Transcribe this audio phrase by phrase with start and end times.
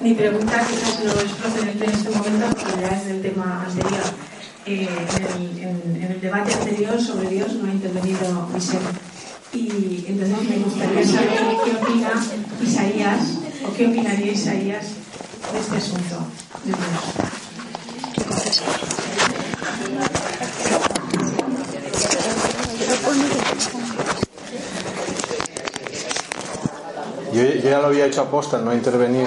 [0.00, 4.04] mi pregunta quizás no es procedente en este momento, porque ya es del tema anterior.
[4.66, 4.88] Eh,
[5.26, 8.94] en, el, debate anterior sobre Dios no ha intervenido Isabel.
[9.52, 12.12] Y entonces me gustaría saber qué opina
[12.62, 14.86] Isaías, o qué opinaría Isaías
[15.52, 16.26] de este asunto
[16.64, 17.37] de Dios.
[27.68, 29.26] Ya lo había hecho aposta, no intervenir.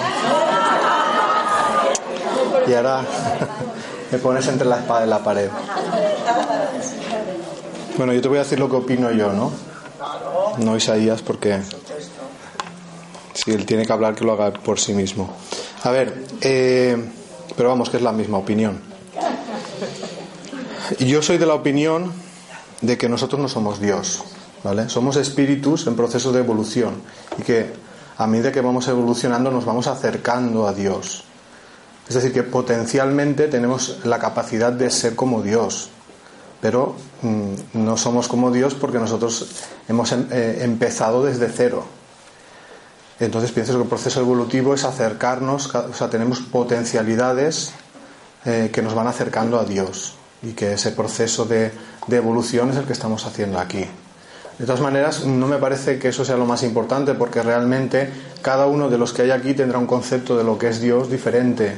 [2.67, 3.05] Y ahora
[4.11, 5.49] me pones entre la espada y la pared.
[7.97, 9.51] Bueno, yo te voy a decir lo que opino yo, ¿no?
[10.57, 11.61] No Isaías, porque
[13.33, 15.29] si él tiene que hablar, que lo haga por sí mismo.
[15.83, 16.97] A ver, eh,
[17.55, 18.81] pero vamos, que es la misma opinión.
[20.99, 22.11] Yo soy de la opinión
[22.81, 24.23] de que nosotros no somos Dios,
[24.63, 24.89] ¿vale?
[24.89, 27.01] Somos espíritus en proceso de evolución
[27.37, 27.80] y que
[28.21, 31.23] a medida que vamos evolucionando nos vamos acercando a Dios.
[32.07, 35.89] Es decir, que potencialmente tenemos la capacidad de ser como Dios,
[36.61, 39.49] pero mmm, no somos como Dios porque nosotros
[39.87, 41.83] hemos em, eh, empezado desde cero.
[43.19, 47.71] Entonces pienso que el proceso evolutivo es acercarnos, o sea, tenemos potencialidades
[48.45, 51.71] eh, que nos van acercando a Dios y que ese proceso de
[52.09, 53.87] evolución es el que estamos haciendo aquí.
[54.61, 58.11] De todas maneras, no me parece que eso sea lo más importante porque realmente
[58.43, 61.09] cada uno de los que hay aquí tendrá un concepto de lo que es Dios
[61.09, 61.77] diferente.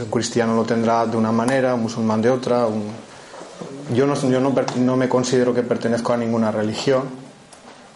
[0.00, 2.68] El cristiano lo tendrá de una manera, un musulmán de otra.
[3.94, 4.14] Yo no,
[4.78, 7.02] no me considero que pertenezco a ninguna religión,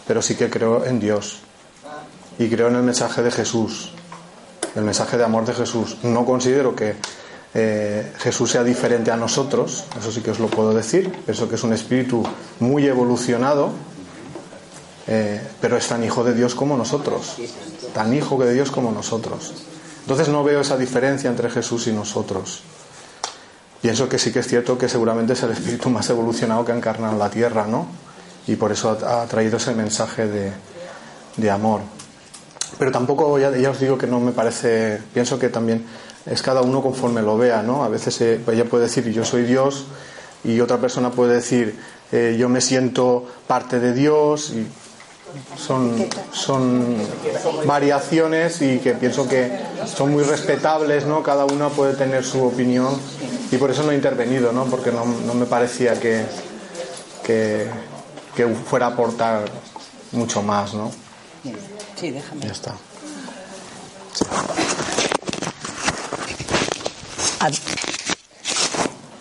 [0.06, 1.39] pero sí que creo en Dios
[2.39, 3.91] y creo en el mensaje de Jesús,
[4.75, 5.97] el mensaje de amor de Jesús.
[6.03, 6.97] No considero que
[7.59, 11.55] eh, Jesús sea diferente a nosotros, eso sí que os lo puedo decir, pienso que
[11.55, 12.22] es un espíritu
[12.61, 13.71] muy evolucionado,
[15.06, 17.37] eh, pero es tan hijo de Dios como nosotros,
[17.95, 19.55] tan hijo de Dios como nosotros.
[20.03, 22.61] Entonces no veo esa diferencia entre Jesús y nosotros.
[23.81, 26.77] Pienso que sí que es cierto que seguramente es el espíritu más evolucionado que ha
[26.77, 27.87] encarnado la tierra, ¿no?
[28.47, 30.53] Y por eso ha, ha traído ese mensaje de,
[31.39, 31.81] de amor.
[32.78, 35.87] Pero tampoco, ya, ya, os digo que no me parece, pienso que también
[36.27, 37.85] es cada uno conforme lo vea, ¿no?
[37.85, 39.87] A veces eh, ella puede decir yo soy Dios
[40.45, 41.79] y otra persona puede decir
[42.13, 44.67] eh, yo me siento parte de Dios y
[45.59, 46.97] son, son
[47.67, 49.51] variaciones y que pienso que
[49.87, 51.23] son muy respetables, ¿no?
[51.23, 52.97] Cada una puede tener su opinión
[53.51, 54.65] y por eso no he intervenido, ¿no?
[54.67, 56.25] Porque no, no me parecía que,
[57.25, 57.67] que,
[58.35, 59.45] que fuera a aportar
[60.13, 60.91] mucho más, ¿no?
[61.97, 62.47] Sí, déjame.
[62.47, 62.75] Ya está.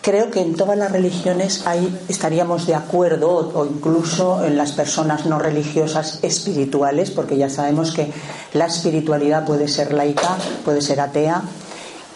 [0.02, 4.72] Creo que en todas las religiones hay, estaríamos de acuerdo, o, o, incluso en las
[4.72, 8.12] personas no religiosas espirituales, porque ya sabemos que
[8.53, 11.41] la espiritualidad puede ser laica, puede ser atea,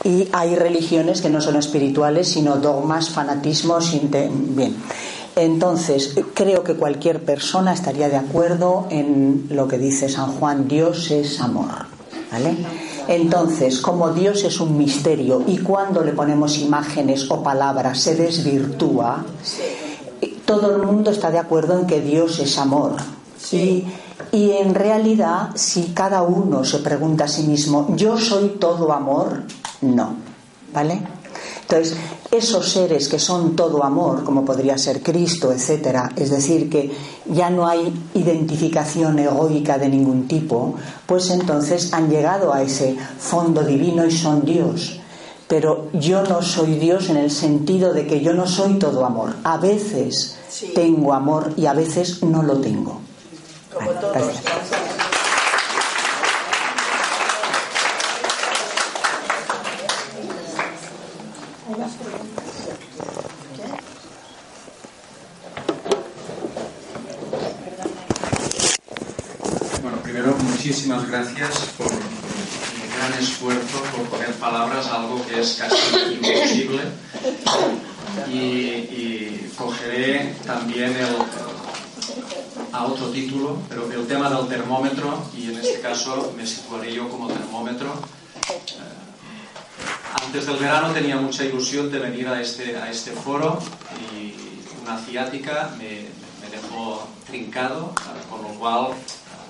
[0.03, 3.93] y hay religiones que no son espirituales, sino dogmas, fanatismos.
[4.11, 4.75] Bien.
[5.35, 11.11] Entonces, creo que cualquier persona estaría de acuerdo en lo que dice San Juan: Dios
[11.11, 11.87] es amor.
[12.31, 12.55] ¿Vale?
[13.09, 19.25] Entonces, como Dios es un misterio y cuando le ponemos imágenes o palabras se desvirtúa,
[20.45, 22.97] todo el mundo está de acuerdo en que Dios es amor.
[23.51, 23.83] Y,
[24.31, 29.41] y en realidad, si cada uno se pregunta a sí mismo, ¿yo soy todo amor?
[29.81, 30.13] No.
[30.71, 31.01] ¿Vale?
[31.69, 31.97] Entonces,
[32.31, 36.89] esos seres que son todo amor, como podría ser Cristo, etcétera, es decir, que
[37.27, 40.73] ya no hay identificación egoica de ningún tipo,
[41.05, 44.99] pues entonces han llegado a ese fondo divino y son Dios.
[45.47, 49.35] Pero yo no soy Dios en el sentido de que yo no soy todo amor.
[49.43, 50.71] A veces sí.
[50.73, 52.99] tengo amor y a veces no lo tengo.
[53.71, 54.33] Como todos.
[70.69, 76.83] muchísimas gracias por el gran esfuerzo por poner palabras a algo que es casi imposible
[78.31, 81.15] y, cogeré también el,
[82.71, 87.09] a otro título, pero el tema del termómetro y en este caso me situaré yo
[87.09, 87.93] como termómetro.
[88.49, 93.59] Eh, antes del verano tenía mucha ilusión de venir a este, a este foro
[94.13, 94.33] y
[94.83, 96.07] una ciática me,
[96.41, 97.93] me dejó trincado,
[98.29, 98.87] con lo cual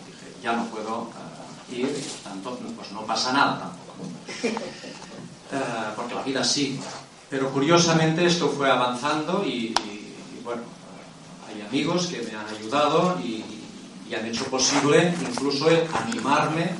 [0.05, 1.09] dije, ya no puedo
[1.71, 4.09] ir, y tanto pues no pasa nada tampoco.
[5.51, 5.57] Eh,
[5.95, 6.79] porque la vida sí.
[7.27, 9.73] Pero curiosamente esto fue avanzando y,
[10.43, 10.61] bueno,
[11.47, 13.43] hay amigos que me han ayudado y,
[14.15, 16.71] han hecho posible incluso animarme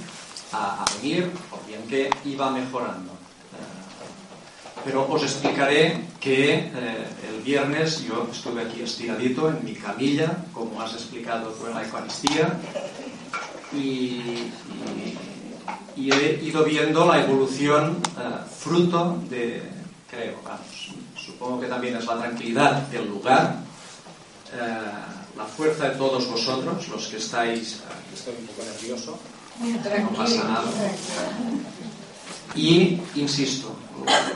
[0.52, 3.12] a, venir, por bien que iba mejorando.
[3.12, 10.38] Eh, pero os explicaré que eh, el viernes yo estuve aquí estiradito en mi camilla,
[10.54, 12.58] como has explicado en la Eucaristía,
[13.74, 14.52] y,
[15.96, 18.22] he ido viendo la evolución eh,
[18.58, 19.62] fruto de,
[20.10, 20.40] creo,
[21.16, 23.58] supongo que también es la tranquilidad del lugar,
[25.40, 29.18] la fuerza de todos vosotros, los que estáis, aquí estoy un poco nervioso,
[30.02, 30.70] no pasa nada.
[32.56, 33.74] Y, insisto,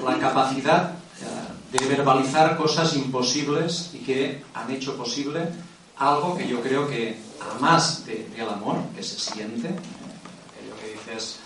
[0.05, 5.49] la capacidad eh, de verbalizar cosas imposibles y que han hecho posible
[5.97, 11.39] algo que yo creo que, a más del amor que se siente, aquello que dices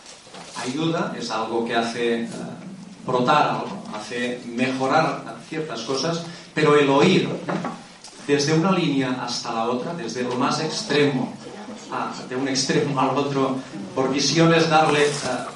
[0.64, 2.30] ayuda, es algo que hace eh,
[3.08, 6.22] brotar algo, hace mejorar ciertas cosas,
[6.54, 7.28] pero el oír
[8.28, 11.34] desde una línea hasta la otra, desde lo más extremo,
[12.28, 13.56] de un extremo al otro,
[13.96, 15.10] por visiones darle eh,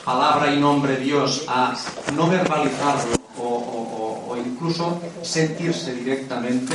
[0.06, 1.75] palabra y nombre Dios, a
[2.15, 6.73] no verbalizarlo o, incluso sentirse directamente,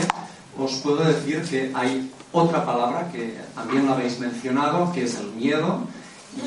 [0.59, 5.33] os puedo decir que hay otra palabra que también lo habéis mencionado, que es el
[5.33, 5.81] miedo,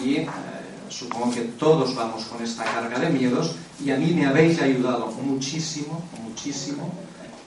[0.04, 0.28] y eh,
[0.90, 5.08] supongo que todos vamos con esta carga de miedos, y a mí me habéis ayudado
[5.08, 6.94] muchísimo, muchísimo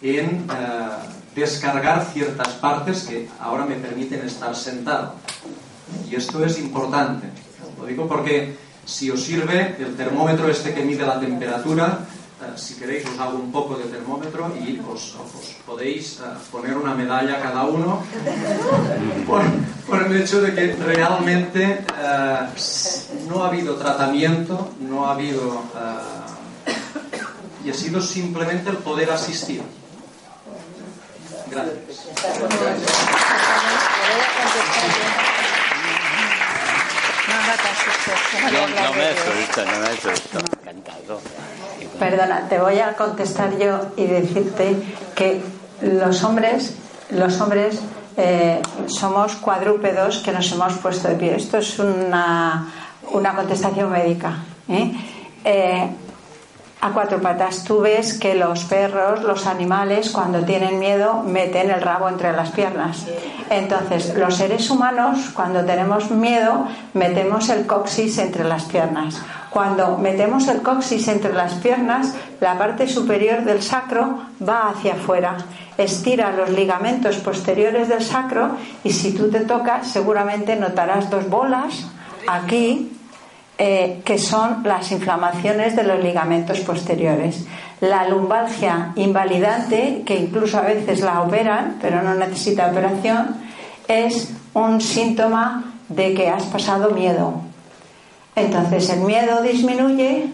[0.02, 5.14] en eh, descargar ciertas partes que ahora me permiten estar sentado.
[6.11, 7.29] Y esto es importante.
[7.79, 12.00] Lo digo porque si os sirve el termómetro este que mide la temperatura,
[12.43, 15.17] eh, si queréis os hago un poco de termómetro y os,
[15.64, 18.02] podéis eh, poner una medalla cada uno
[19.26, 19.43] por,
[19.88, 21.84] por, el hecho de que realmente
[23.29, 25.62] no ha habido tratamiento, no ha habido
[27.64, 29.62] y ha sido simplemente el poder asistir.
[31.52, 32.02] Gracias.
[41.99, 44.76] Perdona, te voy a contestar yo y decirte
[45.14, 45.43] que
[45.82, 46.75] los hombres,
[47.10, 47.81] los hombres
[48.16, 51.37] eh, somos cuadrúpedos que nos hemos puesto de pie.
[51.37, 52.66] Esto es una,
[53.12, 54.38] una contestación médica.
[54.69, 54.93] ¿eh?
[55.44, 55.90] Eh,
[56.82, 57.62] a cuatro patas.
[57.62, 62.50] Tú ves que los perros, los animales, cuando tienen miedo, meten el rabo entre las
[62.50, 63.06] piernas.
[63.50, 69.23] Entonces, los seres humanos, cuando tenemos miedo, metemos el coxis entre las piernas.
[69.50, 75.36] Cuando metemos el coxis entre las piernas, la parte superior del sacro va hacia afuera.
[75.79, 81.86] Estira los ligamentos posteriores del sacro y si tú te tocas, seguramente notarás dos bolas
[82.27, 82.92] aquí
[83.64, 87.44] eh, que son las inflamaciones de los ligamentos posteriores.
[87.81, 93.36] La lumbalgia invalidante, que incluso a veces la operan, pero no necesita operación,
[93.86, 97.34] es un síntoma de que has pasado miedo.
[98.34, 100.26] Entonces el miedo disminuye,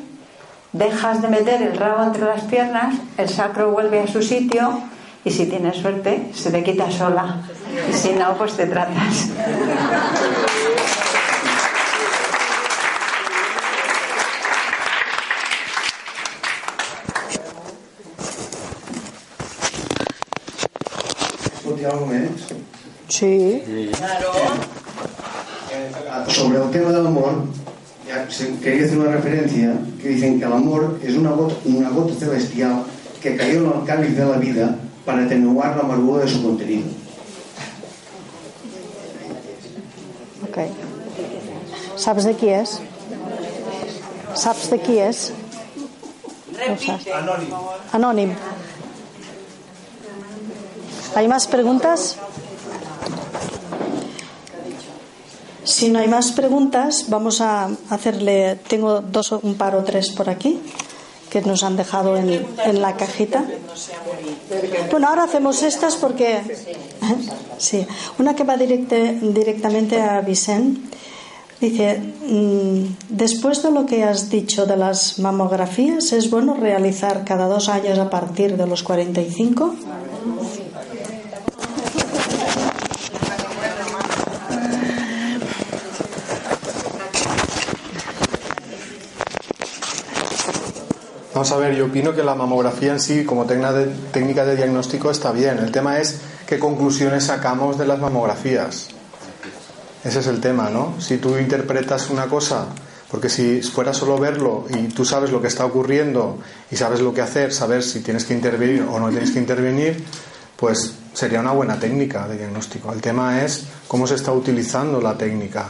[0.72, 4.80] dejas de meter el rabo entre las piernas, el sacro vuelve a su sitio
[5.22, 7.42] y si tienes suerte se te quita sola.
[7.90, 9.28] Y si no, pues te tratas.
[23.08, 23.62] Sí.
[26.28, 27.44] Sobre el tema del amor,
[28.62, 32.84] quería hacer una referencia que dicen que el amor es una gota, una gota celestial
[33.22, 36.86] que cayó en el cáliz de la vida para atenuar la amargura de su contenido.
[40.48, 40.58] Ok.
[41.96, 42.80] ¿Sabes de quién es?
[44.34, 45.32] ¿Sabes de quién es?
[47.14, 47.72] Anónimo.
[47.92, 48.34] Anónimo.
[51.18, 52.16] ¿Hay más preguntas?
[55.64, 58.60] Si no hay más preguntas, vamos a hacerle.
[58.68, 60.60] Tengo dos, un par o tres por aquí
[61.28, 62.46] que nos han dejado en,
[62.80, 63.44] la cajita.
[64.92, 66.40] Bueno, ahora hacemos estas porque.
[67.58, 67.84] Sí,
[68.20, 70.96] una que va directamente a Vicente.
[71.60, 77.48] Dice, mm, después de lo que has dicho de las mamografías, ¿es bueno realizar cada
[77.48, 79.74] dos años a partir de los 45?
[91.38, 95.30] Vamos a ver, yo opino que la mamografía en sí, como técnica de diagnóstico, está
[95.30, 95.58] bien.
[95.58, 98.88] El tema es qué conclusiones sacamos de las mamografías.
[100.02, 101.00] Ese es el tema, ¿no?
[101.00, 102.66] Si tú interpretas una cosa,
[103.08, 106.40] porque si fuera solo verlo y tú sabes lo que está ocurriendo
[106.72, 110.04] y sabes lo que hacer, saber si tienes que intervenir o no tienes que intervenir,
[110.56, 112.92] pues sería una buena técnica de diagnóstico.
[112.92, 115.68] El tema es cómo se está utilizando la técnica.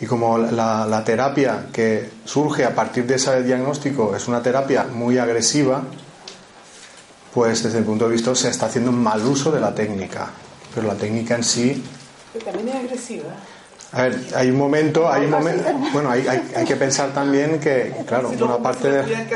[0.00, 5.18] Y como la, terapia que surge a partir de ese diagnóstico es una terapia muy
[5.18, 5.82] agresiva,
[7.32, 10.28] pues desde el punto de vista se está haciendo un mal uso de la técnica.
[10.74, 11.82] Pero la técnica en sí.
[12.44, 13.30] también es agresiva.
[13.92, 17.94] A ver, hay un momento, hay un momento, bueno, hay, hay, que pensar también que,
[18.06, 19.26] claro, una parte de,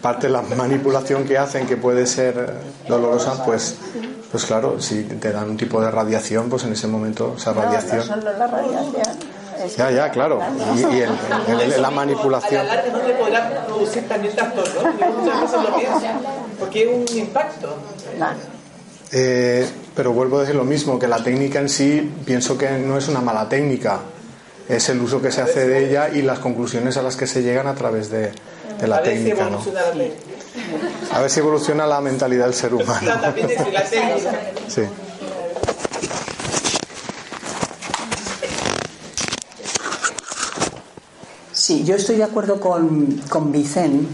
[0.00, 2.54] parte de la manipulación que hacen que puede ser
[2.88, 3.76] dolorosa, pues,
[4.30, 8.02] pues claro, si te dan un tipo de radiación, pues en ese momento esa radiación.
[9.76, 10.40] Ya, ya, claro.
[10.76, 12.60] Y, el, la manipulación.
[12.60, 14.52] A la no le podrá producir también lo
[15.76, 16.06] pienso.
[16.58, 17.76] Porque es un impacto.
[19.12, 22.96] Eh, pero vuelvo a decir lo mismo, que la técnica en sí pienso que no
[22.96, 24.00] es una mala técnica,
[24.68, 27.42] es el uso que se hace de ella y las conclusiones a las que se
[27.42, 28.30] llegan a través de,
[28.80, 29.50] de la técnica.
[29.50, 29.60] ¿no?
[31.12, 33.10] A ver si evoluciona la mentalidad del ser humano.
[34.68, 34.82] Sí.
[41.70, 44.08] Sí, yo estoy de acuerdo con, con Vicente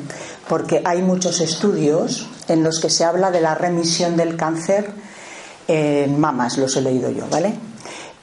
[0.47, 4.91] porque hay muchos estudios en los que se habla de la remisión del cáncer
[5.67, 7.55] en mamas, los he leído yo, ¿vale?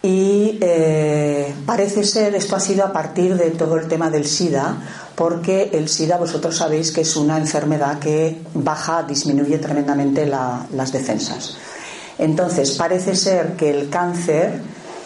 [0.04, 4.78] Y eh, parece ser, esto ha sido a partir de todo el tema del SIDA,
[5.16, 11.58] porque el SIDA vosotros sabéis que es una enfermedad que baja, disminuye tremendamente las defensas.
[12.20, 14.62] Entonces, parece ser que el cáncer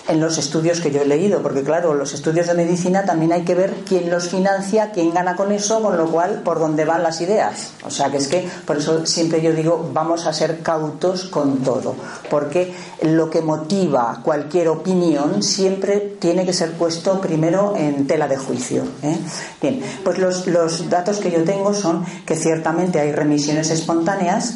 [0.08, 3.44] en los estudios que yo he leído, porque claro, los estudios de medicina también hay
[3.44, 7.04] que ver quién los financia, quién gana con eso, con lo cual por dónde van
[7.04, 7.72] las ideas.
[7.86, 11.58] O sea que es que por eso siempre yo digo vamos a ser cautos con
[11.58, 11.96] todo,
[12.30, 18.38] porque lo que motiva cualquier opinión siempre tiene que ser puesto primero en tela de
[18.38, 18.84] juicio.
[19.04, 19.18] ¿eh?
[19.62, 24.56] Bien, pues los, los datos que yo tengo son que ciertamente hay remisiones espontáneas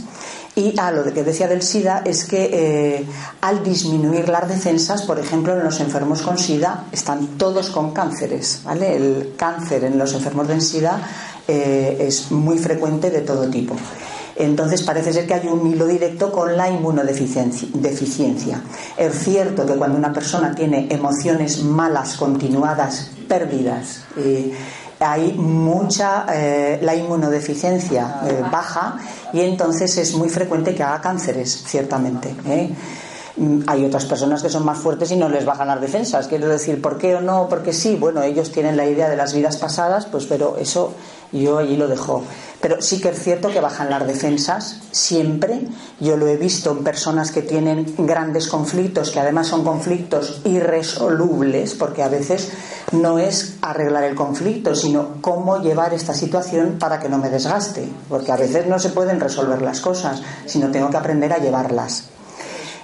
[0.61, 3.05] y a lo que decía del SIDA es que eh,
[3.41, 8.61] al disminuir las defensas, por ejemplo, en los enfermos con SIDA están todos con cánceres.
[8.63, 8.95] ¿vale?
[8.95, 11.01] El cáncer en los enfermos de SIDA
[11.47, 13.75] eh, es muy frecuente de todo tipo.
[14.35, 18.61] Entonces parece ser que hay un hilo directo con la inmunodeficiencia.
[18.97, 24.53] Es cierto que cuando una persona tiene emociones malas, continuadas, pérdidas, eh,
[25.01, 28.97] hay mucha, eh, la inmunodeficiencia eh, baja
[29.33, 32.35] y entonces es muy frecuente que haga cánceres, ciertamente.
[32.45, 32.69] ¿eh?
[33.37, 36.27] Mm, hay otras personas que son más fuertes y no les bajan las defensas.
[36.27, 37.47] Quiero decir, ¿por qué o no?
[37.49, 40.93] Porque sí, bueno, ellos tienen la idea de las vidas pasadas, pues pero eso
[41.31, 42.23] yo allí lo dejo.
[42.59, 45.61] Pero sí que es cierto que bajan las defensas siempre.
[45.99, 51.73] Yo lo he visto en personas que tienen grandes conflictos, que además son conflictos irresolubles,
[51.73, 52.51] porque a veces
[52.91, 57.87] no es arreglar el conflicto, sino cómo llevar esta situación para que no me desgaste.
[58.09, 62.05] Porque a veces no se pueden resolver las cosas, sino tengo que aprender a llevarlas.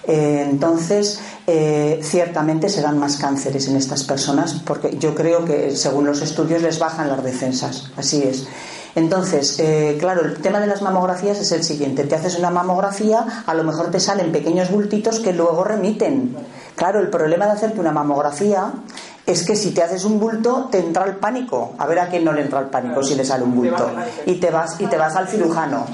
[0.08, 5.76] Eh, entonces, eh, ciertamente se dan más cánceres en estas personas porque yo creo que,
[5.76, 7.92] según los estudios, les bajan las defensas.
[7.98, 8.48] Así es.
[8.96, 12.06] Entonces, eh, claro, el tema de las mamografías es el siguiente.
[12.06, 16.36] Te haces una mamografía, a lo mejor te salen pequeños bultitos que luego remiten.
[16.76, 18.72] Claro, el problema de hacerte una mamografía
[19.28, 21.74] es que si te haces un bulto te entra el pánico.
[21.78, 23.92] A ver a quién no le entra el pánico si le sale un bulto.
[24.26, 25.86] Y te vas, y te vas al cirujano.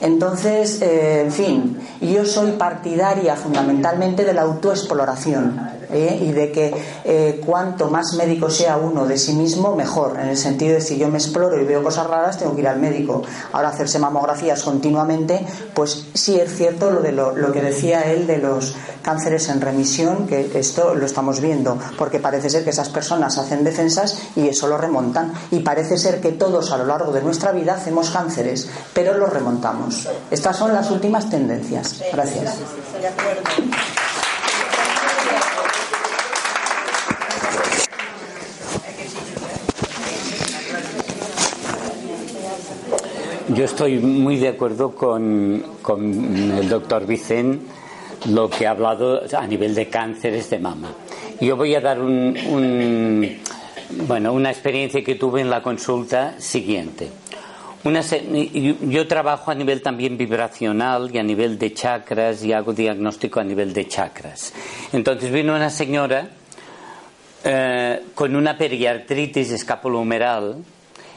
[0.00, 5.81] Entonces, eh, en fin, yo soy partidaria fundamentalmente de la autoexploración.
[5.92, 6.18] ¿Eh?
[6.20, 10.18] y de que eh, cuanto más médico sea uno de sí mismo, mejor.
[10.20, 12.68] En el sentido de si yo me exploro y veo cosas raras, tengo que ir
[12.68, 13.22] al médico.
[13.52, 15.44] Ahora hacerse mamografías continuamente,
[15.74, 19.60] pues sí es cierto lo de lo, lo que decía él de los cánceres en
[19.60, 24.48] remisión, que esto lo estamos viendo, porque parece ser que esas personas hacen defensas y
[24.48, 25.32] eso lo remontan.
[25.50, 29.30] Y parece ser que todos a lo largo de nuestra vida hacemos cánceres, pero los
[29.30, 30.08] remontamos.
[30.30, 32.02] Estas son las últimas tendencias.
[32.12, 32.56] Gracias.
[43.54, 45.62] Yo estoy muy de acuerdo con,
[46.58, 47.66] el doctor Vicente
[48.30, 50.92] lo que ha hablado a nivel de cánceres de mama.
[51.40, 53.36] Yo voy a dar un,
[54.06, 57.10] bueno, una experiencia que tuve en la consulta siguiente.
[57.84, 63.44] yo trabajo a nivel también vibracional y a nivel de chakras y hago diagnóstico a
[63.44, 64.54] nivel de chakras.
[64.94, 66.30] Entonces vino una señora
[67.44, 70.56] eh, con una periartritis escapulohumeral.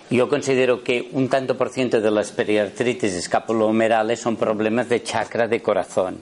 [0.09, 5.47] Yo considero que un tanto por ciento de las periartritis escapulohumerales son problemas de chakra
[5.47, 6.19] de corazón.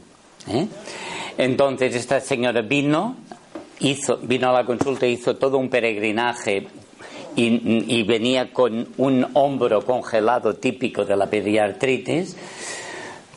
[0.48, 0.68] ¿eh?
[1.38, 3.18] Entonces esta señora vino,
[3.80, 6.68] hizo, vino a la consulta, hizo todo un peregrinaje
[7.36, 12.38] y, venía con un hombro congelado típico de la pediatritis,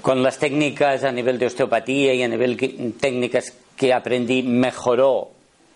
[0.02, 5.30] con las técnicas a nivel de osteopatía y a nivel de técnicas que aprendí, mejoró,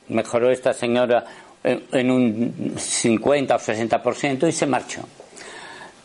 [0.09, 1.25] mejoró esta señora
[1.63, 5.03] en, un 50 o 60% y se marchó.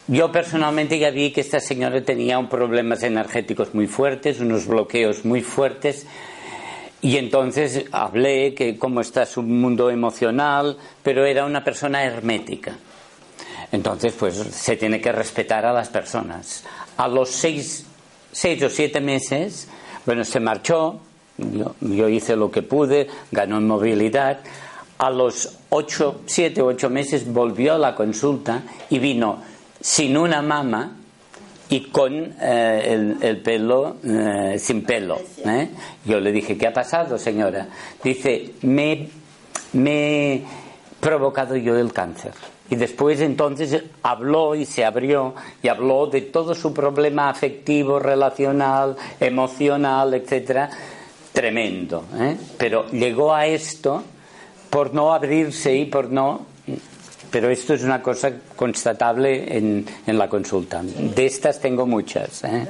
[0.08, 5.26] Yo personalmente ya vi que esta señora tenía un problemas energéticos muy fuertes, unos bloqueos
[5.26, 6.06] muy fuertes,
[7.02, 12.78] y entonces hablé que cómo está su mundo emocional, pero era una persona hermética.
[13.72, 16.64] Entonces, pues se tiene que respetar a las personas.
[16.98, 17.86] A los seis,
[18.32, 19.68] seis o siete meses,
[20.06, 21.00] bueno, se marchó,
[21.38, 24.40] yo, yo hice lo que pude, ganó en movilidad.
[24.98, 29.42] A los ocho, siete o ocho meses volvió a la consulta y vino
[29.82, 30.96] sin una mama
[31.70, 35.20] y con eh, el, pelo eh, sin pelo.
[35.46, 35.70] ¿eh?
[36.06, 37.68] Yo le dije, ¿qué ha pasado, señora?
[38.04, 39.10] Dice, me,
[39.74, 40.44] me he
[41.00, 42.32] provocado yo el cáncer.
[42.70, 48.96] Y después entonces habló y se abrió y habló de todo su problema afectivo, relacional,
[49.20, 50.70] emocional, etcétera,
[51.32, 52.06] tremendo.
[52.58, 54.04] Pero llegó a esto
[54.76, 56.48] por no abrirse y por no
[57.32, 60.82] pero esto es una cosa constatable en, en la consulta.
[60.84, 62.44] De estas tengo muchas.
[62.44, 62.68] ¿eh?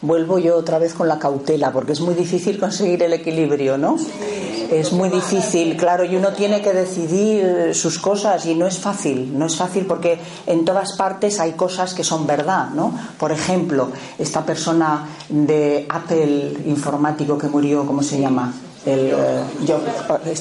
[0.00, 3.98] Vuelvo yo otra vez con la cautela, porque es muy difícil conseguir el equilibrio, ¿no?
[4.70, 9.36] Es muy difícil, claro, y uno tiene que decidir sus cosas y no es fácil,
[9.38, 12.92] no es fácil porque en todas partes hay cosas que son verdad, ¿no?
[13.18, 18.52] Por ejemplo, esta persona de Apple informático que murió, ¿cómo se llama?
[18.86, 20.34] Yo, eh,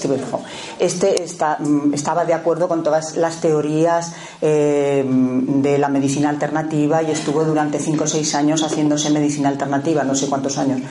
[0.80, 7.02] este está, mm, estaba de acuerdo con todas las teorías eh, de la medicina alternativa
[7.02, 10.82] y estuvo durante cinco o seis años haciéndose medicina alternativa, no sé cuántos años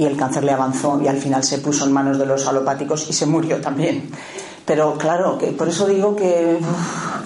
[0.00, 3.06] y el cáncer le avanzó y al final se puso en manos de los alopáticos
[3.10, 4.10] y se murió también.
[4.64, 6.58] Pero claro, que por eso digo que,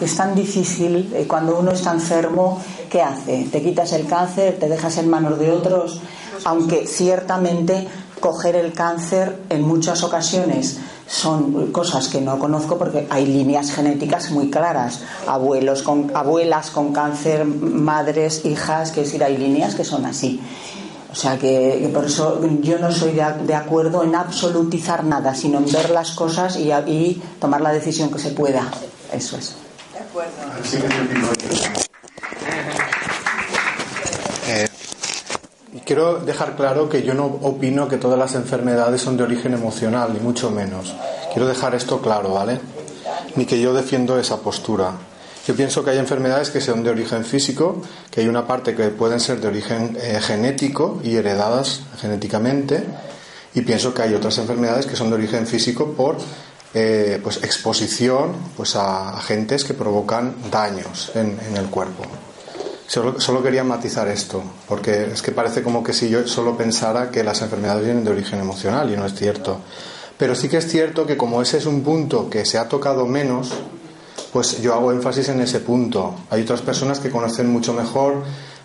[0.01, 3.47] es tan difícil eh, cuando uno está enfermo, ¿qué hace?
[3.53, 6.01] Te quitas el cáncer, te dejas en manos de otros,
[6.45, 7.87] aunque ciertamente
[8.25, 14.31] coger el cáncer en muchas ocasiones son cosas que no conozco porque hay líneas genéticas
[14.31, 15.01] muy claras.
[15.27, 20.41] Abuelos con, abuelas con cáncer, madres, hijas, que decir, hay líneas que son así.
[21.13, 25.71] O sea que, por eso yo no soy de, acuerdo en absolutizar nada, sino en
[25.71, 28.71] ver las cosas y, y tomar la decisión que se pueda.
[29.13, 29.55] Eso es.
[29.93, 30.33] De acuerdo.
[35.85, 40.13] Quiero dejar claro que yo no opino que todas las enfermedades son de origen emocional,
[40.13, 40.95] ni mucho menos.
[41.33, 42.61] Quiero dejar esto claro, ¿vale?
[43.37, 44.93] Ni que yo defiendo esa postura.
[45.47, 48.89] Yo pienso que hay enfermedades que son de origen físico, que hay una parte que
[48.89, 52.83] pueden ser de origen eh, genético y heredadas genéticamente,
[53.55, 56.17] y pienso que hay otras enfermedades que son de origen físico por
[56.73, 62.03] eh, pues exposición pues a agentes que provocan daños en, el cuerpo.
[62.87, 67.25] Solo, quería matizar esto, porque es que parece como que si yo solo pensara que
[67.25, 69.61] las enfermedades vienen de origen emocional, y no es cierto.
[70.19, 73.07] Pero sí que es cierto que como ese es un punto que se ha tocado
[73.07, 73.53] menos,
[74.33, 76.15] pues yo hago énfasis en ese punto.
[76.31, 78.23] Hay otras personas que conocen mucho mejor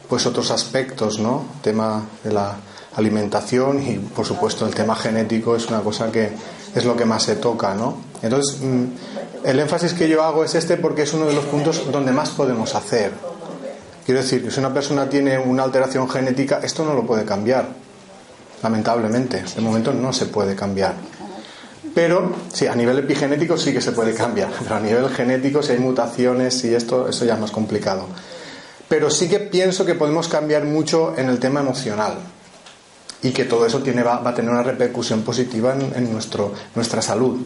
[0.09, 1.45] pues otros aspectos, ¿no?
[1.61, 2.57] tema de la
[2.95, 6.31] alimentación y por supuesto el tema genético es una cosa que
[6.75, 7.97] es lo que más se toca, ¿no?
[8.21, 8.83] Entonces, mm,
[9.45, 12.31] el énfasis que yo hago es este porque es uno de los puntos donde más
[12.31, 13.11] podemos hacer.
[14.09, 17.67] Quiero decir que si una persona tiene una alteración genética, esto no lo puede cambiar.
[18.63, 20.95] Lamentablemente, de momento no se puede cambiar.
[21.93, 25.73] Pero sí, a nivel epigenético sí que se puede cambiar, pero a nivel genético si
[25.73, 28.07] hay mutaciones y esto, eso ya es más complicado.
[28.87, 32.15] Pero sí que pienso que podemos cambiar mucho en el tema emocional
[33.21, 37.41] y que todo eso tiene, va, a tener una repercusión positiva en, nuestro, nuestra salud.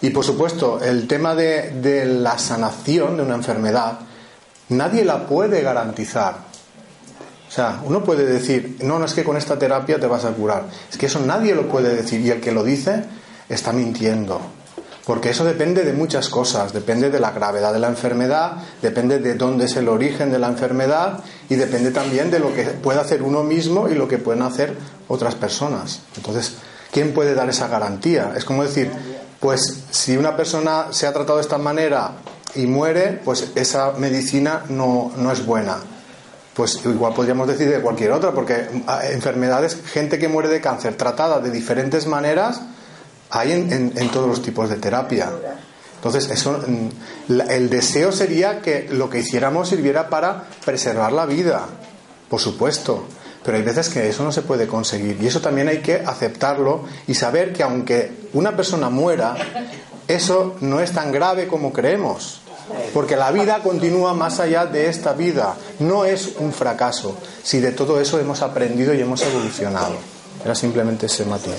[0.00, 3.98] Y por supuesto, el tema de, de la sanación de una enfermedad,
[4.68, 6.48] nadie la puede garantizar.
[7.48, 10.32] O sea, uno puede decir, no, no es que con esta terapia te vas a
[10.32, 10.64] curar.
[10.90, 12.20] Es que eso nadie lo puede decir.
[12.20, 13.04] Y el que lo dice
[13.48, 14.40] está mintiendo.
[15.06, 19.36] Porque eso depende de muchas cosas, depende de la gravedad de la enfermedad, depende de
[19.36, 23.22] dónde es el origen de la enfermedad y depende también de lo que puede hacer
[23.22, 24.76] uno mismo y lo que pueden hacer
[25.08, 26.00] otras personas.
[26.14, 26.56] Entonces,
[26.92, 28.34] ¿quién puede dar esa garantía?
[28.36, 28.90] Es como decir,
[29.40, 32.12] pues si una persona se ha tratado de esta manera
[32.54, 35.78] y muere, pues esa medicina no, no es buena.
[36.54, 38.66] Pues igual podríamos decir de cualquier otra, porque
[39.10, 42.62] enfermedades, gente que muere de cáncer tratada de diferentes maneras,
[43.30, 45.30] hay en, en, todos los tipos de terapia.
[45.96, 51.66] Entonces, eso, mm, el deseo sería que lo que hiciéramos sirviera para preservar la vida,
[52.28, 53.06] por supuesto.
[53.44, 56.84] Pero hay veces que eso no se puede conseguir y eso también hay que aceptarlo
[57.06, 59.36] y saber que aunque una persona muera,
[60.08, 62.40] eso no es tan grave como creemos.
[62.92, 65.54] Porque la vida continúa más allá de esta vida.
[65.78, 69.94] No es un fracaso si de todo eso hemos aprendido y hemos evolucionado.
[70.44, 71.54] Era simplemente ese matiz.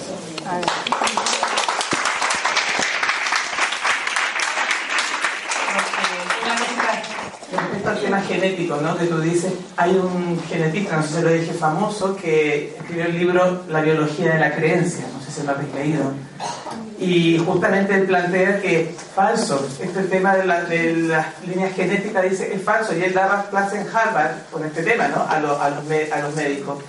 [8.09, 8.97] tema genético, ¿no?
[8.97, 13.17] Que tú dices, hay un genetista, no sé si lo dije famoso, que escribió el
[13.17, 16.11] libro La biología de la creencia, no sé si lo habéis leído.
[16.99, 22.95] Y justamente plantea que falso, este tema de, de las líneas genéticas dice es falso,
[22.97, 25.25] y él daba clase en Harvard con este tema, ¿no?
[25.27, 26.83] A, los, a los médicos.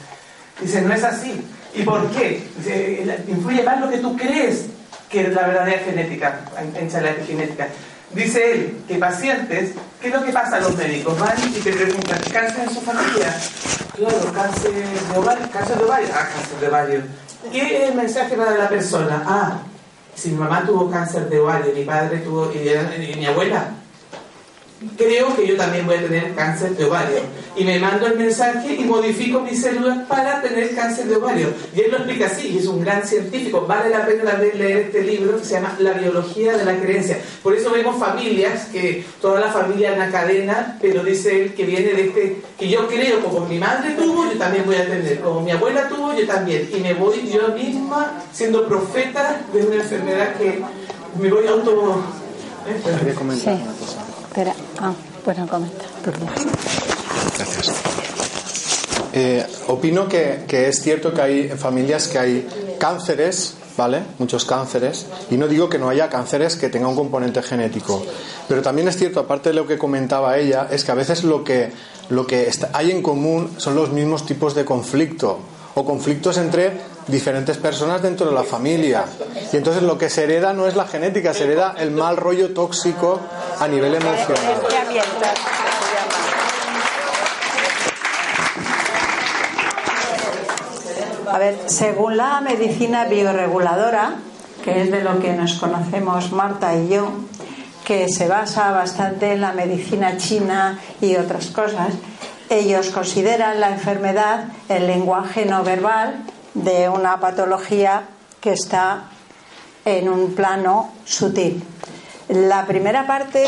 [0.60, 1.40] Dice, no es así.
[1.74, 2.44] ¿Y por qué?
[2.58, 4.66] Dice, influye más lo que tú crees
[5.08, 7.68] que la verdadera genética, en, en la genética.
[8.12, 9.70] Dice él que pacientes,
[10.00, 11.16] ¿qué es lo que pasa a los médicos?
[11.20, 13.40] Van y te preguntan, ¿cáncer en su familia?
[13.94, 17.02] Claro, cáncer de ovario, cáncer de ovario, ah, cáncer de ovario.
[17.52, 19.22] ¿Qué es el mensaje para la persona?
[19.24, 19.58] Ah,
[20.14, 23.74] si mi mamá tuvo cáncer de ovario, mi padre tuvo, y mi abuela,
[24.96, 27.18] creo que yo también voy a tener cáncer de ovario.
[27.56, 31.48] Y me mando el mensaje y modifico mis células para tener cáncer de ovario.
[31.74, 33.66] Y él lo explica así, y es un gran científico.
[33.66, 37.20] Vale la pena leer este libro que se llama La biología de la creencia.
[37.42, 41.64] Por eso vemos familias, que toda la familia es una cadena, pero dice él que
[41.64, 45.20] viene de este, que yo creo, como mi madre tuvo, yo también voy a tener,
[45.20, 46.70] como mi abuela tuvo, yo también.
[46.74, 50.62] Y me voy yo misma siendo profeta de una enfermedad que
[51.20, 52.02] me voy a auto...
[53.36, 54.09] Sí.
[54.40, 55.84] Espera, ah, bueno, comenta.
[57.36, 57.74] Gracias.
[59.12, 64.00] Eh, opino que, que, es cierto que hay familias que hay cánceres, ¿vale?
[64.18, 65.04] Muchos cánceres.
[65.30, 68.02] Y no digo que no haya cánceres que tengan un componente genético.
[68.48, 71.44] Pero también es cierto, aparte de lo que comentaba ella, es que a veces lo
[71.44, 71.70] que,
[72.08, 75.40] lo que hay en común son los mismos tipos de conflicto
[75.74, 79.04] o conflictos entre diferentes personas dentro de la familia.
[79.52, 82.52] Y entonces lo que se hereda no es la genética, se hereda el mal rollo
[82.52, 83.20] tóxico
[83.58, 84.60] a nivel emocional.
[91.32, 94.14] A ver, según la medicina bioreguladora,
[94.64, 97.08] que es de lo que nos conocemos Marta y yo,
[97.84, 101.94] que se basa bastante en la medicina china y otras cosas,
[102.50, 108.02] ellos consideran la enfermedad el lenguaje no verbal de una patología
[108.40, 109.04] que está
[109.84, 111.62] en un plano sutil.
[112.28, 113.46] La primera parte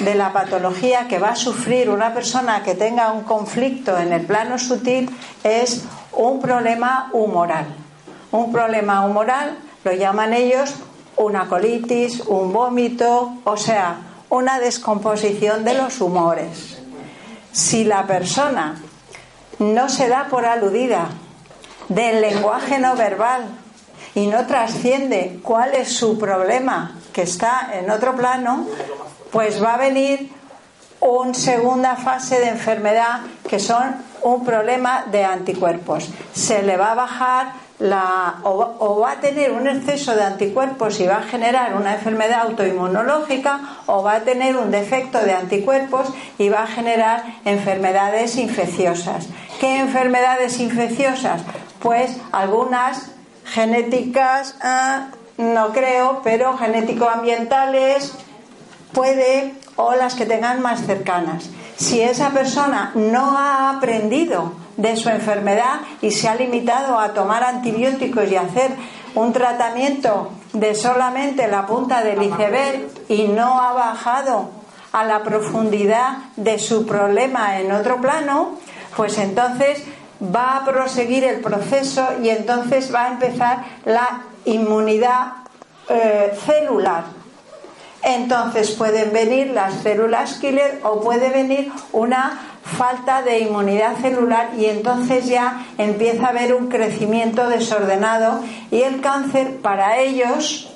[0.00, 4.24] de la patología que va a sufrir una persona que tenga un conflicto en el
[4.24, 5.10] plano sutil
[5.42, 7.66] es un problema humoral.
[8.30, 10.74] Un problema humoral lo llaman ellos
[11.16, 13.98] una colitis, un vómito, o sea,
[14.30, 16.73] una descomposición de los humores.
[17.54, 18.74] Si la persona
[19.60, 21.06] no se da por aludida
[21.88, 23.46] del lenguaje no verbal
[24.16, 28.66] y no trasciende cuál es su problema que está en otro plano,
[29.30, 30.32] pues va a venir
[30.98, 36.08] una segunda fase de enfermedad que son un problema de anticuerpos.
[36.32, 37.52] Se le va a bajar
[37.92, 43.60] o, va a tener un exceso de anticuerpos y va a generar una enfermedad autoinmunológica
[43.86, 49.28] o va a tener un defecto de anticuerpos y va a generar enfermedades infecciosas.
[49.60, 51.42] ¿Qué enfermedades infecciosas?
[51.80, 53.10] Pues algunas
[53.44, 58.14] genéticas, ah, no creo, pero genético-ambientales
[58.92, 61.50] puede o las que tengan más cercanas.
[61.76, 67.44] Si esa persona no ha aprendido de su enfermedad y se ha limitado a tomar
[67.44, 68.70] antibióticos y hacer
[69.14, 74.50] un tratamiento de solamente la punta del iceberg y no ha bajado
[74.92, 78.58] a la profundidad de su problema en otro plano,
[78.96, 79.82] pues entonces
[80.22, 85.32] va a proseguir el proceso y entonces va a empezar la inmunidad
[85.88, 87.04] eh, celular.
[88.02, 94.66] Entonces pueden venir las células killer o puede venir una falta de inmunidad celular y
[94.66, 100.70] entonces ya empieza a haber un crecimiento desordenado y el cáncer para ellos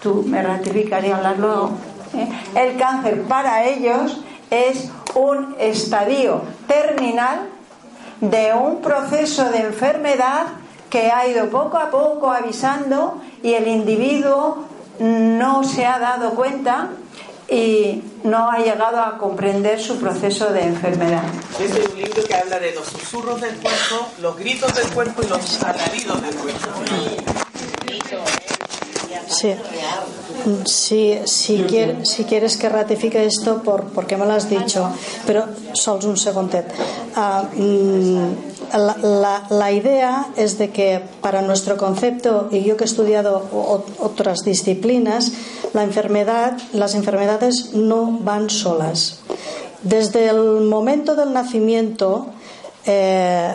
[0.00, 1.72] tú me ratificas y hablas luego,
[2.14, 2.28] ¿eh?
[2.54, 7.48] el cáncer para ellos es un estadio terminal
[8.20, 10.46] de un proceso de enfermedad
[10.90, 14.64] que ha ido poco a poco avisando y el individuo
[14.98, 16.90] no se ha dado cuenta
[17.48, 21.22] y no ha llegado a comprender su proceso de enfermedad.
[21.60, 25.22] Este es un libro que habla de los susurros del cuerpo, los gritos del cuerpo
[25.22, 26.68] y los alaridos del cuerpo.
[29.28, 29.54] Sí.
[30.64, 34.88] Si, si, quieres, si quieres que ratifique esto, por, porque me lo has dicho,
[35.26, 36.72] pero sols un segundet.
[37.16, 43.42] Uh, la, idea es de que para nuestro concepto, y yo que he estudiado
[43.98, 45.32] otras disciplinas,
[45.72, 49.20] la enfermedad, las enfermedades no van solas.
[49.82, 52.26] Desde el momento del nacimiento,
[52.86, 53.54] eh,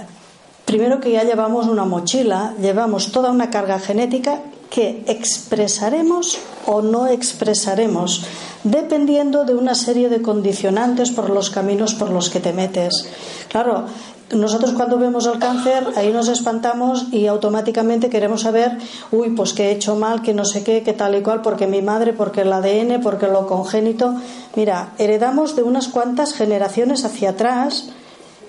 [0.66, 7.08] primero que ya llevamos una mochila, llevamos toda una carga genética que expresaremos o no
[7.08, 8.24] expresaremos,
[8.64, 13.06] dependiendo de una serie de condicionantes por los caminos por los que te metes.
[13.50, 13.86] Claro,
[14.34, 18.78] nosotros cuando vemos el cáncer, ahí nos espantamos y automáticamente queremos saber,
[19.12, 21.68] uy, pues que he hecho mal, que no sé qué, que tal y cual, porque
[21.68, 24.16] mi madre, porque el ADN, porque lo congénito.
[24.56, 27.90] Mira, heredamos de unas cuantas generaciones hacia atrás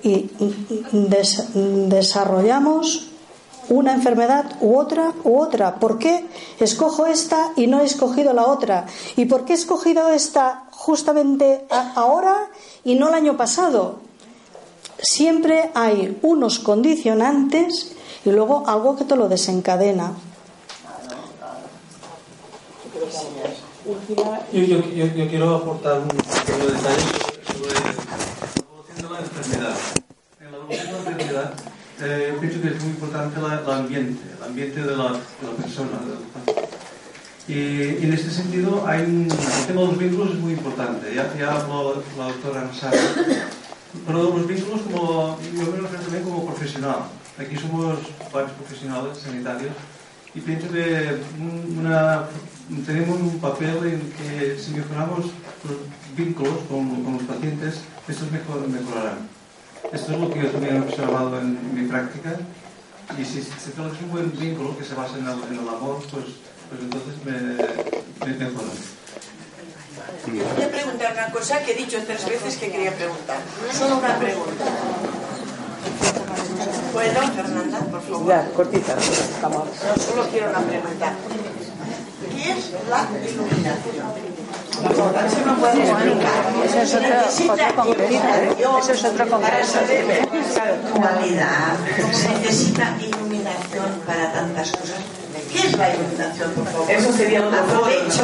[0.02, 0.30] y
[0.92, 3.08] desarrollamos
[3.68, 5.76] una enfermedad u otra u otra.
[5.76, 6.26] ¿Por qué
[6.58, 8.86] escojo esta y no he escogido la otra?
[9.16, 11.64] ¿Y por qué he escogido esta justamente
[11.94, 12.48] ahora
[12.84, 14.00] y no el año pasado?
[15.02, 17.92] Siempre hay unos condicionantes
[18.24, 20.12] y luego algo que te lo desencadena.
[24.52, 27.02] Yo, quiero aportar un pequeño detalle
[27.50, 27.74] sobre
[29.10, 29.74] la enfermedad.
[30.40, 31.54] En la enfermedad
[32.00, 35.98] eh, pienso que es muy importante el ambiente, el ambiente de la, de la persona.
[37.48, 41.12] Y, y, en este sentido, hay un, el tema de los vínculos es muy importante.
[41.12, 42.96] Ya, ya habló la doctora Ansara.
[44.06, 47.04] Pero los vínculos, como, yo me refiero también como profesional.
[47.38, 47.98] Aquí somos
[48.32, 49.72] varios profesionales sanitarios
[50.34, 51.18] y pienso que
[52.86, 55.26] tenemos un papel en que si mejoramos
[55.64, 59.28] los vínculos con, los pacientes, estos mejor, mejorarán.
[59.92, 62.36] Esto es lo que yo también he observado en mi práctica.
[63.18, 65.98] Y si se tienes un buen vínculo que se basa en el, en el amor,
[66.10, 66.24] pues,
[66.70, 68.32] pues entonces me, me
[70.24, 73.38] Quería preguntar una cosa que he dicho tres veces que quería preguntar.
[73.72, 74.64] Solo una pregunta.
[76.92, 78.28] ¿Puedo, Fernanda, por favor?
[78.28, 78.94] Ya, cortita.
[79.42, 79.68] Vamos.
[79.68, 81.12] No, solo quiero una pregunta.
[82.30, 84.32] ¿Qué es la iluminación?
[84.82, 86.42] Eso no puede explicar.
[86.64, 88.14] Eso es otro, otro congreso.
[88.80, 89.78] Eso es otro congreso.
[92.12, 94.96] Se necesita iluminación para tantas cosas.
[95.52, 96.90] ¿Qué es la iluminación, por favor?
[96.90, 98.22] Eso sería un Aprovecho.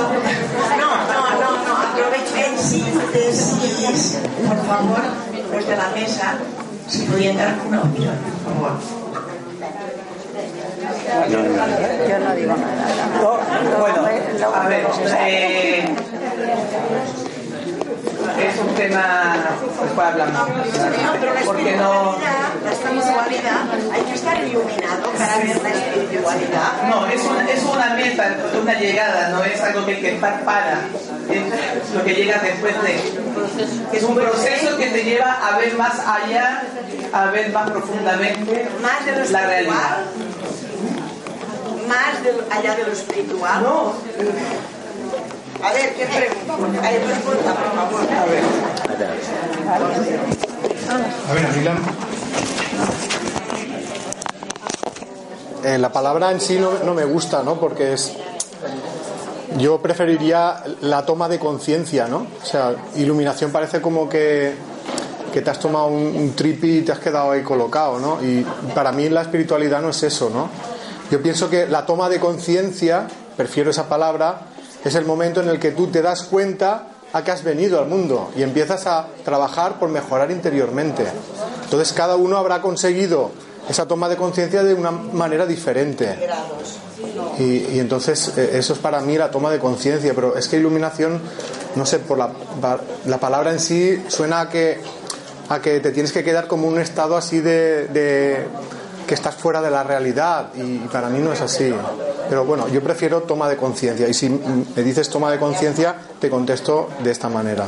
[0.79, 1.68] No, no, no,
[1.99, 2.07] no.
[2.07, 4.19] Aprovecho en síntesis.
[4.47, 5.03] Por favor,
[5.53, 6.39] los de la mesa,
[6.89, 8.73] si podían dar una opinión, por favor.
[11.31, 12.87] Yo no digo nada.
[13.23, 14.07] No, bueno,
[14.55, 14.87] a ver,
[15.21, 15.85] eh,
[18.41, 19.35] es un tema
[19.83, 20.49] después hablamos.
[21.45, 22.17] Porque no
[22.65, 26.89] la espiritualidad hay que estar iluminado para ver la espiritualidad.
[26.89, 30.45] No es una, es una meta una llegada no es algo que hay que estar
[30.45, 30.81] para
[31.31, 33.97] es lo que llega después de.
[33.97, 36.63] Es un proceso que te lleva a ver más allá
[37.13, 39.99] a ver más profundamente más la realidad.
[41.89, 43.63] Más allá de lo espiritual.
[43.63, 43.95] No
[45.63, 46.87] a ver, ¿qué pregunta?
[46.87, 48.01] Hay pregunta, por favor.
[48.13, 48.43] A ver.
[51.29, 51.79] A ver, Amilan.
[55.65, 57.59] Eh, la palabra en sí no, no, me gusta, ¿no?
[57.59, 58.13] Porque es.
[59.59, 62.27] Yo preferiría la toma de conciencia, ¿no?
[62.43, 64.55] O sea, iluminación parece como que,
[65.33, 68.23] que te has tomado un, un tripi y te has quedado ahí colocado, ¿no?
[68.23, 70.49] Y para mí la espiritualidad no es eso, ¿no?
[71.11, 74.43] Yo pienso que la toma de conciencia, prefiero esa palabra,
[74.85, 77.89] es el momento en el que tú te das cuenta a que has venido al
[77.89, 81.05] mundo y empiezas a trabajar por mejorar interiormente.
[81.65, 83.31] Entonces cada uno habrá conseguido
[83.69, 86.17] esa toma de conciencia de una manera diferente.
[87.39, 91.21] Y, entonces eh, eso es para mí la toma de conciencia, pero es que iluminación,
[91.77, 92.31] no sé, por la,
[93.07, 94.81] la palabra en sí suena a que,
[95.49, 98.47] a que te tienes que quedar como un estado así de
[99.09, 101.75] que estás fuera de la realidad y para mí no es así.
[102.29, 106.29] Pero bueno, yo prefiero toma de conciencia y si me dices toma de conciencia, te
[106.29, 107.67] contesto de esta manera.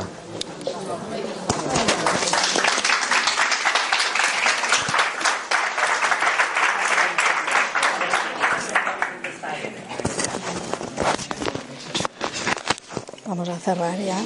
[13.25, 14.17] Vamos a cerrar ya.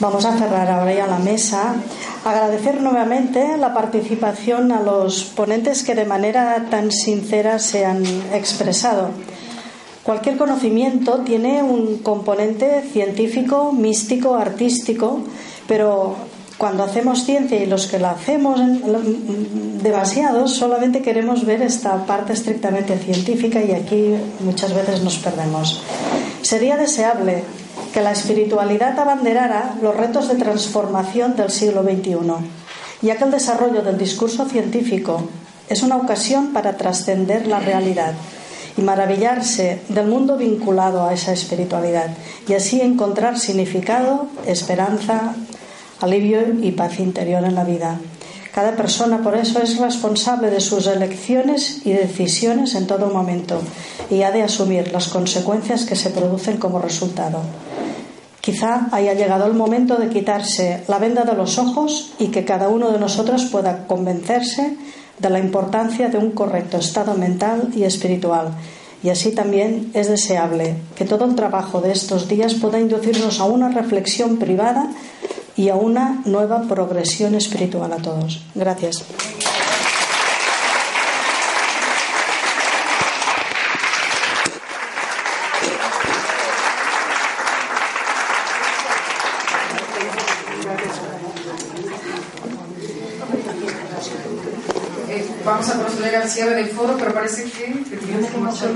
[0.00, 1.76] Vamos a cerrar ahora ya la mesa.
[2.24, 9.10] Agradecer nuevamente la participación a los ponentes que de manera tan sincera se han expresado.
[10.02, 15.20] Cualquier conocimiento tiene un componente científico, místico, artístico,
[15.68, 16.16] pero
[16.56, 18.58] cuando hacemos ciencia y los que la hacemos
[19.82, 25.82] demasiado, solamente queremos ver esta parte estrictamente científica y aquí muchas veces nos perdemos.
[26.40, 27.42] Sería deseable
[27.94, 32.16] que la espiritualidad abanderara los retos de transformación del siglo XXI,
[33.02, 35.22] ya que el desarrollo del discurso científico
[35.68, 38.14] es una ocasión para trascender la realidad
[38.76, 42.10] y maravillarse del mundo vinculado a esa espiritualidad
[42.48, 45.36] y así encontrar significado, esperanza,
[46.00, 48.00] alivio y paz interior en la vida.
[48.52, 53.60] Cada persona por eso es responsable de sus elecciones y decisiones en todo momento
[54.10, 57.40] y ha de asumir las consecuencias que se producen como resultado.
[58.44, 62.68] Quizá haya llegado el momento de quitarse la venda de los ojos y que cada
[62.68, 64.76] uno de nosotros pueda convencerse
[65.18, 68.48] de la importancia de un correcto estado mental y espiritual.
[69.02, 73.44] Y así también es deseable que todo el trabajo de estos días pueda inducirnos a
[73.44, 74.90] una reflexión privada
[75.56, 78.44] y a una nueva progresión espiritual a todos.
[78.54, 79.06] Gracias.
[95.14, 95.28] Eh,
[96.04, 98.70] vamos a proceder al cierre del foro, pero parece que, que tenemos que marchar.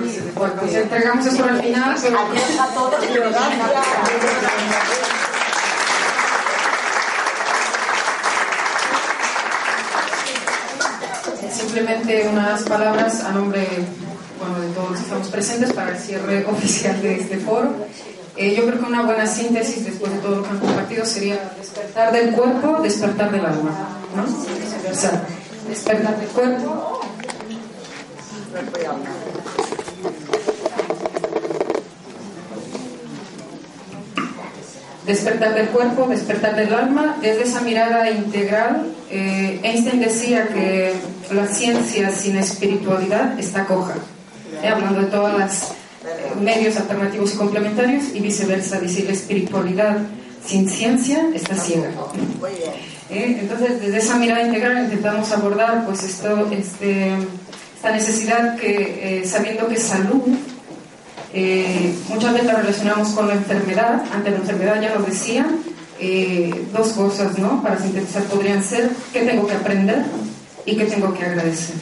[0.82, 1.96] Entregamos esto al final.
[2.00, 2.18] Pero...
[2.18, 3.04] Adiós a todos.
[11.52, 13.66] Simplemente unas palabras a nombre
[14.38, 17.74] bueno, de todos los que estamos presentes para el cierre oficial de este foro.
[18.36, 21.52] Eh, yo creo que una buena síntesis después de todo lo que han compartido sería
[21.58, 23.70] despertar del cuerpo, despertar del alma.
[24.14, 24.22] ¿no?
[24.22, 25.24] O sea,
[25.68, 26.97] despertar del cuerpo.
[35.08, 38.92] Despertar del cuerpo, despertar del alma, desde esa mirada integral.
[39.10, 40.92] Eh, Einstein decía que
[41.32, 43.94] la ciencia sin espiritualidad está coja,
[44.62, 45.52] eh, hablando de todos los
[46.42, 49.96] medios alternativos y complementarios, y viceversa, dice la espiritualidad
[50.44, 51.90] sin ciencia está ciega.
[53.10, 57.12] Eh, entonces, desde esa mirada integral intentamos abordar pues esto, este,
[57.74, 60.36] esta necesidad que, eh, sabiendo que salud,
[61.32, 65.46] eh, muchas veces la relacionamos con la enfermedad, ante la enfermedad ya lo decía,
[66.72, 67.60] dos cosas, ¿no?
[67.62, 70.04] Para sintetizar podrían ser qué tengo que aprender
[70.64, 71.74] y qué tengo que agradecer.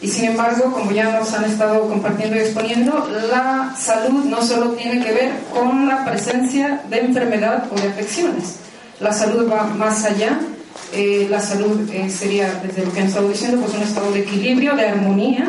[0.00, 4.72] Y sin embargo, como ya nos han estado compartiendo y exponiendo, la salud no solo
[4.72, 8.56] tiene que ver con la presencia de enfermedad o de afecciones.
[9.00, 10.38] La salud va más allá.
[10.92, 14.20] Eh, la salud eh, sería, desde lo que han estado diciendo, pues un estado de
[14.20, 15.48] equilibrio, de armonía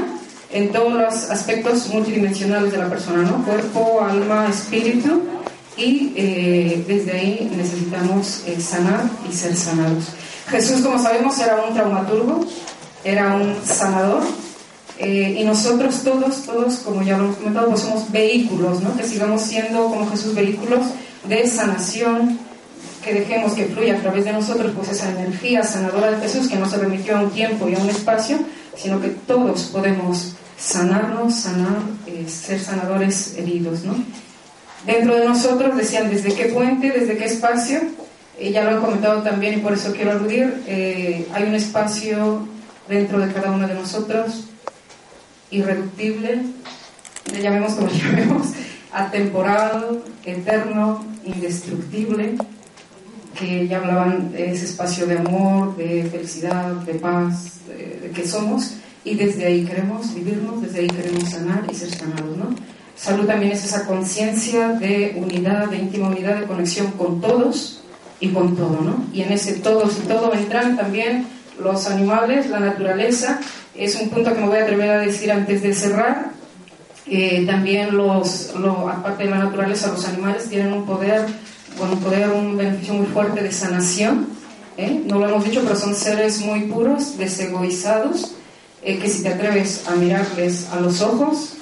[0.52, 3.44] en todos los aspectos multidimensionales de la persona, ¿no?
[3.44, 5.24] Cuerpo, alma, espíritu.
[5.76, 10.06] Y eh, desde ahí necesitamos sanar y ser sanados.
[10.50, 12.46] Jesús, como sabemos, era un traumaturgo,
[13.04, 14.24] era un sanador.
[15.00, 18.98] Eh, y nosotros todos, todos, como ya lo hemos comentado, pues somos vehículos, ¿no?
[18.98, 20.88] Que sigamos siendo como Jesús vehículos
[21.28, 22.40] de sanación,
[23.04, 26.56] que dejemos que fluya a través de nosotros pues esa energía sanadora de Jesús que
[26.56, 28.40] no se remitió a un tiempo y a un espacio,
[28.78, 33.96] sino que todos podemos sanarnos, sanar, eh, ser sanadores heridos, ¿no?
[34.86, 37.82] Dentro de nosotros, decían, ¿desde qué puente, desde qué espacio?
[38.40, 40.64] Eh, ya lo han comentado también y por eso quiero aludir,
[41.34, 42.48] hay un espacio
[42.88, 44.46] dentro de cada uno de nosotros,
[45.52, 46.42] irreductible,
[47.34, 48.48] le llamemos como le llamemos,
[48.92, 52.36] atemporal, eterno, indestructible,
[53.38, 58.74] que ya hablaban de ese espacio de amor, de felicidad, de paz, de, que somos,
[59.04, 62.56] y desde ahí queremos vivirnos, desde ahí queremos sanar y ser sanados, ¿no?
[62.96, 67.84] Salud también es esa conciencia de unidad, de íntima unidad, de conexión con todos
[68.20, 69.06] y con todo, ¿no?
[69.14, 71.28] Y en ese todos y todo entran también
[71.60, 73.40] los animales, la naturaleza.
[73.76, 76.32] Es un punto que me voy a atrever a decir antes de cerrar.
[77.06, 78.54] Eh, también los,
[78.90, 81.26] aparte de la naturaleza, los animales tienen un poder,
[81.78, 84.28] bueno, un poder, un beneficio muy fuerte de sanación.
[84.78, 85.02] ¿eh?
[85.06, 88.34] No lo hemos dicho, pero son seres muy puros, desegoizados,
[88.84, 91.54] eh, que si te atreves a mirarles a los ojos,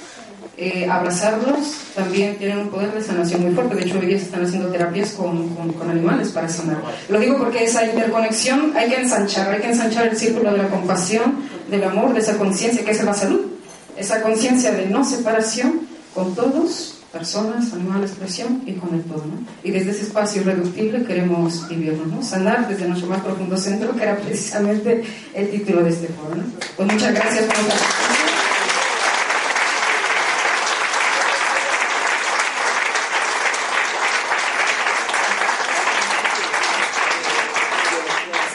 [0.58, 3.76] eh, abrazarlos, también tienen un poder de sanación muy fuerte.
[3.76, 6.78] De hecho, hoy día se están haciendo terapias con, con, animales para sanar.
[7.10, 10.70] Lo digo porque esa interconexión hay que ensanchar, hay que ensanchar el círculo de la
[10.70, 11.40] compasión,
[11.70, 13.42] del amor, de esa conciencia que es la salud.
[13.98, 15.82] Esa conciencia de no separación
[16.14, 19.24] con todos, personas, animales, expresión y con el todo.
[19.26, 19.40] ¿no?
[19.64, 22.22] Y desde ese espacio irreductible queremos vivirnos, ¿no?
[22.22, 25.02] sanar desde nuestro más profundo centro, que era precisamente
[25.34, 26.42] el título de este foro.
[26.76, 27.76] Pues muchas gracias por la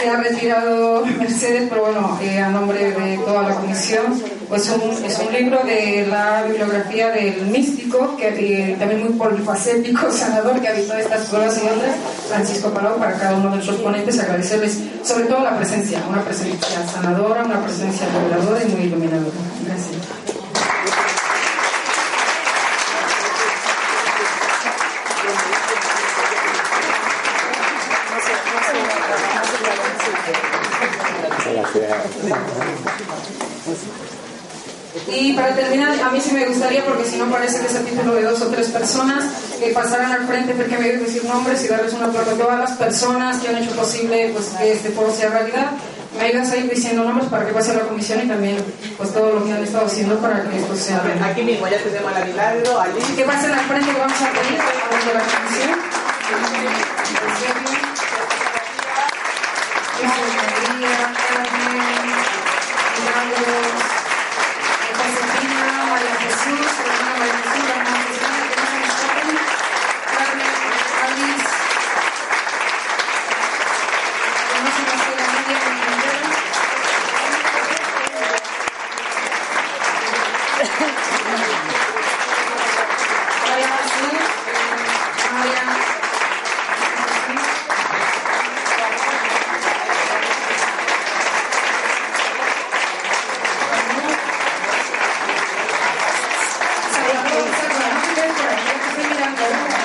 [0.00, 4.18] se ha retirado Mercedes, pero bueno, eh, a nombre de toda la comisión,
[4.50, 10.10] pues un, es un libro de la bibliografía del místico, que eh, también muy polifacético,
[10.12, 11.94] sanador, que habitó estas pruebas y otras,
[12.28, 16.84] Francisco Palau, para cada uno de nuestros ponentes, agradecerles sobre todo la presencia, una presencia
[16.86, 19.36] sanadora, una presencia liberadora y muy iluminadora.
[19.64, 20.19] Gracias.
[35.20, 37.84] Y para terminar, a mí sí me gustaría, porque si no parece que es el
[37.84, 39.24] título de dos o tres personas,
[39.60, 42.58] que pasaran al frente porque me dio decir nombres y darles un aplauso a todas
[42.58, 45.72] las personas que han hecho posible pues, que este foro sea realidad.
[46.16, 48.56] Me ayudas a ir diciendo nombres para que pase a la comisión y también
[48.96, 51.28] pues todo lo que han estado haciendo para que esto sea realidad.
[51.28, 53.00] Aquí mismo ya tenemos a la Milagro, Ali.
[53.14, 56.00] Que pasen al frente que vamos a pedir de la comisión.
[64.94, 66.66] Josefina, María Jesús,
[67.18, 69.38] María Jesús, hermana que no se nos escapen,
[70.14, 70.54] Carmen,
[71.04, 71.50] Alice,
[74.50, 76.28] que no se nos quede nadie con Rivera.
[83.48, 84.14] María Jesús,
[85.32, 85.64] María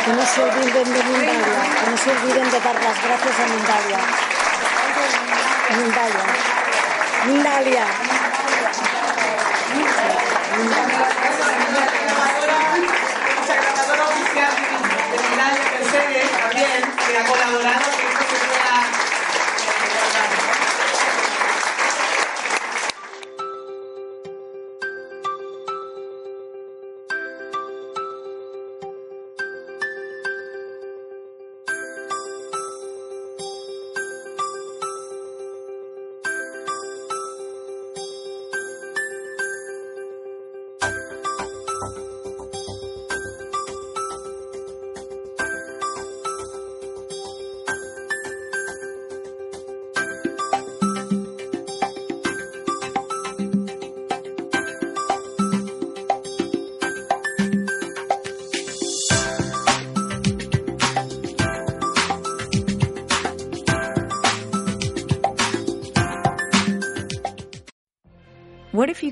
[0.06, 3.48] Que no se olviden de Mindalia, que no se olviden de dar las gracias a
[3.48, 4.00] Mindalia.
[5.78, 6.26] Mindalia.
[7.28, 7.86] Mindalia.
[13.62, 14.54] Grabadora oficial
[15.12, 17.95] de Milagro Mercedes también, que ha colaborado